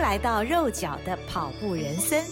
[0.00, 2.24] 来到肉脚的跑步人生。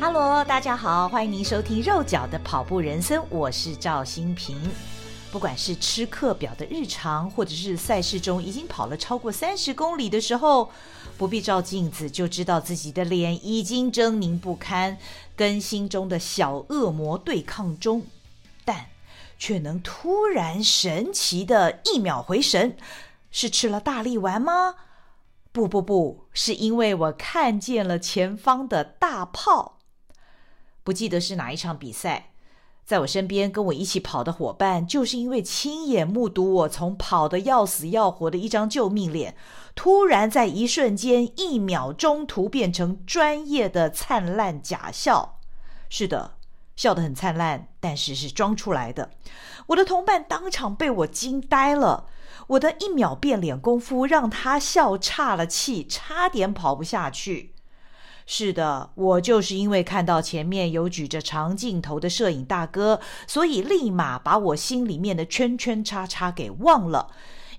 [0.00, 4.58] Hello，大家好，欢迎您收听肉脚的跑步人生，我是赵新平。
[5.30, 10.70] 不管是吃课表的日常，或者是赛事中已经跑了超过三十公里的时候，
[11.18, 14.96] 不必照镜子就知道自己的脸已经狰狞不堪，
[15.36, 18.06] 跟心中的小恶魔对抗中，
[18.64, 18.86] 但
[19.38, 22.78] 却能突然神奇的一秒回神，
[23.30, 24.74] 是吃了大力丸吗？
[25.52, 29.78] 不不不，是因为我看见了前方的大炮。
[30.84, 32.30] 不记得是哪一场比赛。
[32.84, 39.36] 在我身边跟我一起跑的伙伴，就是因为亲眼目睹我从跑得要死要活的一张救命脸，
[39.74, 45.38] 突然在一瞬间、一秒钟突变成专业的灿烂假笑。
[45.90, 46.36] 是的，
[46.76, 49.10] 笑得很灿烂，但是是装出来的。
[49.66, 52.06] 我的同伴当场被我惊呆了，
[52.48, 57.52] 我的一秒变脸功夫让他笑岔了气，差点跑不下去。
[58.30, 67.08] 是的，我就是因为看到前面有举着长镜头的摄影大哥，所以立马把我心里面的圈圈叉叉给忘了，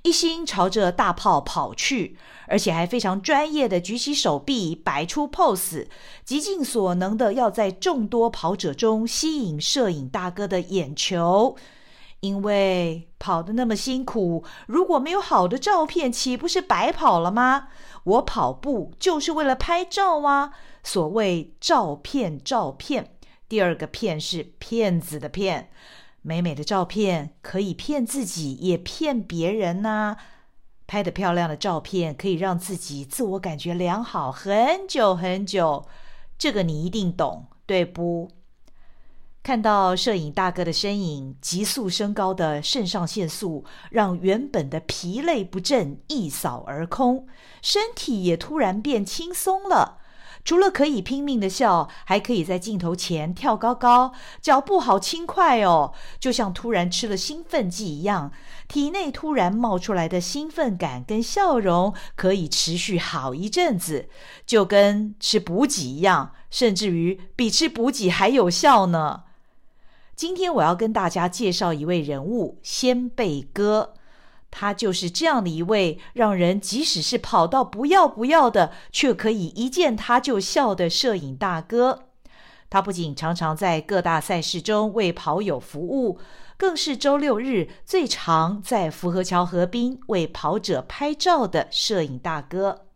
[0.04, 5.88] 一心朝着大炮跑去，而且还非常专业的举起手臂，摆出 pose，
[6.24, 11.56] 极尽所能的要在众多跑者中吸引摄影大哥的眼球。
[12.22, 17.70] 因为跑得那么辛苦，如果没有好的照片，岂不是白跑了吗？
[18.04, 20.52] 我跑步就是为了拍照啊！
[20.84, 23.16] 所谓照片，照片，
[23.48, 25.70] 第二个骗是骗子的骗。
[26.22, 30.18] 美美的照片可以骗自己，也骗别人呐、
[30.88, 35.86] 拍得漂亮的照片可以让自己自我感觉良好很久很久，
[36.38, 38.30] 这个你一定懂，对不？
[39.50, 47.26] 看到摄影大哥的身影急速升高的肾上腺素，让原本的疲累不振一扫而空，
[47.60, 49.98] 身体也突然变轻松了。
[50.46, 58.32] 除了可以拼命的笑，还可以在镜头前跳高高，脚步好轻快哦，就像突然吃了兴奋剂一样，
[58.68, 64.10] 体内突然冒出来的兴奋感跟笑容可以持续好一阵子，
[64.46, 69.24] 就跟吃补给一样，甚至于比吃补给还有效呢。
[70.20, 73.94] 今天我要跟大家介绍一位人物，仙贝哥。
[74.52, 82.10] 他就是这样的一位让人即使是跑到不要不要的，却可以一见他就笑的摄影大哥。
[82.70, 86.20] 他不仅常常在各大赛事中为跑友服务，
[86.58, 92.89] 更是周六日最常在福和桥河滨为跑者拍照的摄影大哥。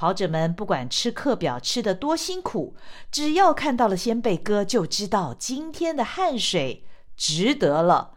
[0.00, 2.74] 跑者们不管吃课表吃得多辛苦，
[3.12, 6.86] 只要看到了仙贝哥，就知道今天的汗水
[7.18, 8.14] 值得了，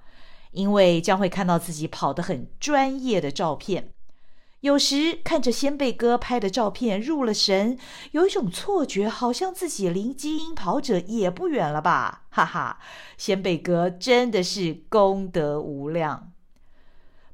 [0.51, 3.89] 因为将会看到自己跑得很专业的照片。
[4.61, 7.77] 有时看着仙贝哥拍的照片入了神，
[8.11, 12.23] 有一种错觉，好像自己离精英跑者也不远了吧？
[12.29, 12.79] 哈哈，
[13.17, 16.31] 仙贝哥真的是功德无量。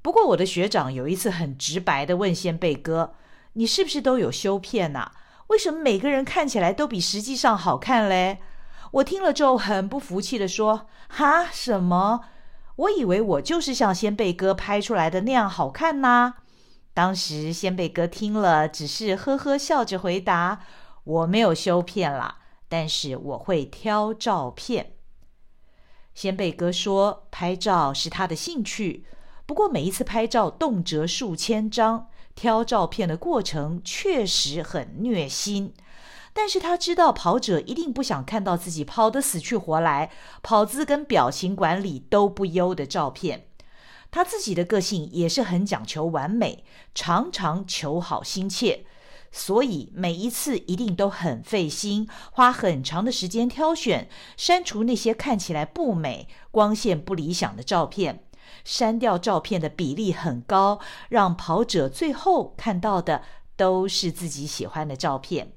[0.01, 3.13] 不过我的学长有一次很直白地问仙贝哥。
[3.53, 5.11] 你是不是都有修片呐？
[5.47, 8.39] 为什么每个人看起来都比实际上好看嘞？
[8.91, 12.21] 我听了之后很不服气的说：“哈，什么？
[12.75, 16.35] 我以为我就是像仙贝哥拍出来的那样好看呐。”
[16.93, 20.61] 当时仙贝哥听了，只是呵呵笑着回答
[21.03, 22.37] ：“我没有修片啦，
[22.67, 24.93] 但是我会挑照片。”
[26.13, 29.05] 先辈哥说：“拍照是他的兴趣，
[29.45, 32.07] 不过每一次拍照动辄数千张。”
[32.39, 35.73] 挑照片的过程确实很虐心，
[36.31, 40.09] 但是他知道跑者一定不想看到自己跑得死去活来、
[40.41, 43.47] 跑姿跟表情管理都不优的照片。
[44.09, 46.63] 他自己的个性也是很讲求完美，
[46.95, 48.85] 常常求好心切，
[49.33, 54.07] 所以每一次一定都很费心，花很长的时间挑选、
[54.37, 58.23] 删除那些看起来不美、光线不理想的照片。
[58.63, 60.79] 删掉照片的比例很高，
[61.09, 63.23] 让跑者最后看到的
[63.55, 65.53] 都是自己喜欢的照片。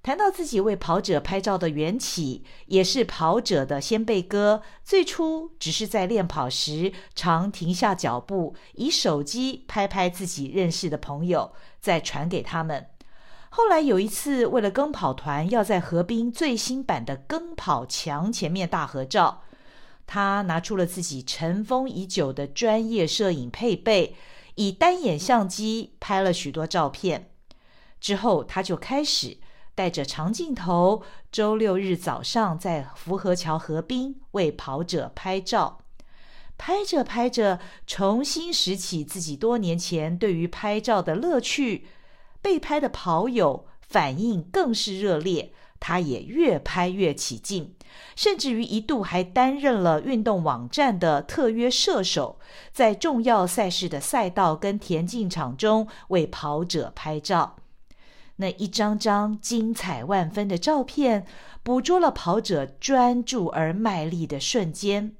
[0.00, 4.62] 谈到自己为跑者拍照的缘起，也是跑者的先辈哥。
[4.82, 12.86] 最初只是在练跑时，常停下脚步，以手机拍拍自己认识的朋友，再传给他们。
[13.50, 19.42] 后来有一次，为了跟跑团要在河滨最新版的跟跑墙前面大合照。
[20.08, 24.16] 他拿出了自己尘封已久的专业摄影配备，
[24.54, 27.30] 以单眼相机拍了许多照片。
[28.00, 29.36] 之后，他就开始
[29.74, 35.82] 带着长镜头，周六日早上在福和桥河滨为跑者拍照。
[36.56, 41.86] 拍着拍着，重新拾起自己多年前对于拍照的乐趣。
[42.40, 47.74] 被拍的跑友反应更是热烈，他也越拍越起劲，
[48.16, 52.38] 甚至于一度还担任了运动网站的特约射手，
[52.72, 57.56] 在重要赛事的赛道跟田径场中为跑者拍照。
[58.36, 61.26] 那一张张精彩万分的照片，
[61.62, 65.16] 捕捉了跑者专注而卖力的瞬间。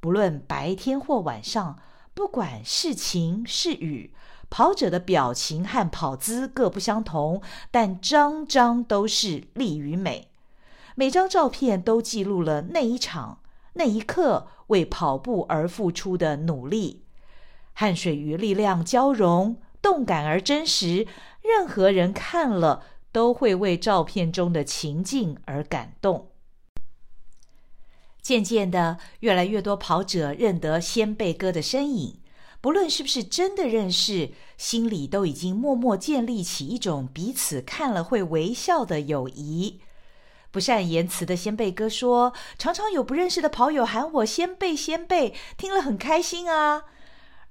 [0.00, 1.78] 不论白天或晚上，
[2.12, 4.12] 不管是晴是雨，
[4.50, 10.27] 跑者的表情和跑姿各不相同，但张张都是力与美。
[10.98, 13.38] 每张照片都记录了那一场、
[13.74, 17.04] 那一刻为跑步而付出的努力，
[17.72, 21.06] 汗水与力量交融，动感而真实。
[21.40, 26.32] 任何人看了都会为照片中的情境而感动。
[28.20, 32.18] 渐渐的，越来越多跑者认得先辈哥的身影，
[32.60, 39.80] 不论是不是真的认识，心里都已经默默建立起一种彼此看了会微笑的友谊。
[40.50, 46.84] 不善言辞的先辈哥说：“常常有不认识的跑友喊我先辈’，先辈，听了很开心啊。”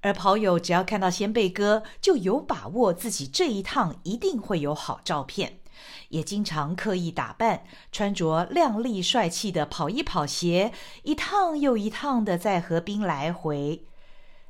[0.00, 5.58] 而跑友只要看到先辈哥，就有把握自己这一趟一定会有好照片。
[6.08, 10.72] 也经常刻意打扮，穿着靓丽帅气的跑衣跑鞋，
[11.02, 13.84] 一趟又一趟的在河滨来回。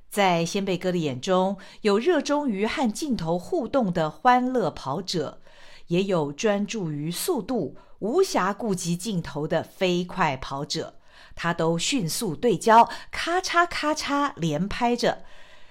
[0.08, 5.40] 在先辈哥的眼中，有热衷于和镜头互动的欢乐跑者，
[5.88, 10.94] 也有专注于速度、无暇顾及镜头的飞快跑者。
[11.34, 15.24] 他都迅速对焦，咔嚓咔嚓连拍着，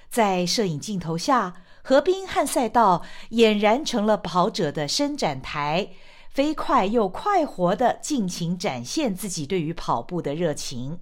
[0.10, 1.64] 在摄影镜头下。
[1.84, 5.92] 河滨和赛道俨然成了跑者的伸展台，
[6.30, 11.00] 飞快又快活地尽情展现自己对于跑步的热情。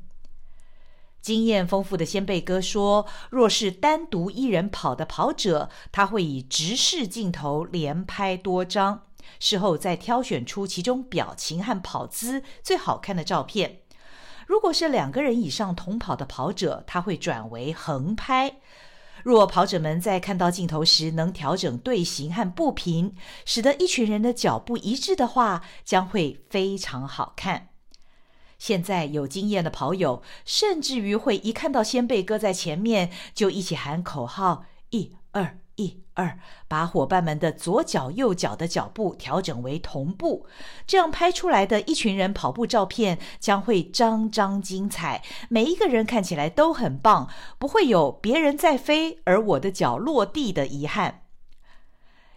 [1.21, 9.07] 经验丰富的先辈哥说：“若是单独一人跑的跑者，他会以直视镜头连拍多张，
[9.39, 13.81] 事后再挑选出其中表情和跑姿最好看的照片。
[14.47, 18.57] 如果是两个人以上同跑的跑者，他会转为横拍。”
[19.23, 27.69] 若跑者们在看到镜头时能调整队形和步频，使得一群人的脚步一致的话，将会非常好看。
[28.59, 35.57] 现在有经验的跑友，甚至于会一看到先辈哥在前面，就一起喊口号：一二。
[35.75, 40.45] 一二，把伙伴们的左脚、右脚的脚步调整为同步，
[40.87, 47.29] 这样拍出来的一群人跑步照片将会张张精彩，每一个人看起来都很棒，
[47.59, 51.21] 不会有别人在飞而我的脚落地的遗憾。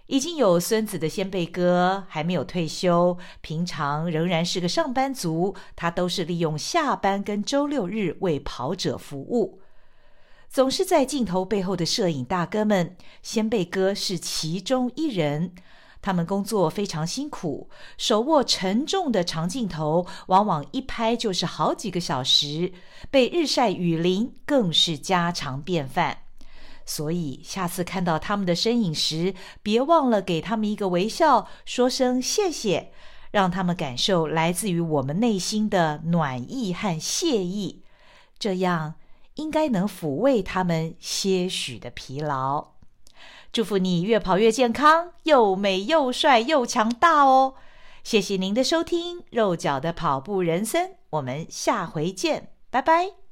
[0.06, 9.60] 已经有孙子的先辈哥还没有退休，平常仍然是个上班族，他都是利用下班跟周六日为跑者服务。
[10.48, 15.52] 总是在镜头背后的摄影大哥们，先辈哥是其中一人。
[16.00, 22.72] 他们工作非常辛苦，手握沉重的长镜头，往往一拍就是好几个小时，
[23.10, 26.18] 被日晒雨淋更是家常便饭。
[26.86, 32.92] 所以下次看到他们的身影时，别忘了给他们一个微笑，说声谢谢，
[33.32, 37.82] 让他们感受来自于我们内心的暖意和谢意。
[38.38, 38.94] 这样。
[39.38, 42.68] 应该能抚慰他们些许的疲劳。
[43.50, 47.54] 祝福你越跑越健康，又美又帅又强大哦！
[48.04, 53.27] 谢谢您的收听，肉脚的跑步人生，我们下回见，拜拜。